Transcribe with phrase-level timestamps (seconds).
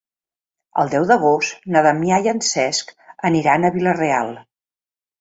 [0.83, 2.93] El deu d'agost na Damià i en Cesc
[3.33, 4.37] aniran a Vila-real.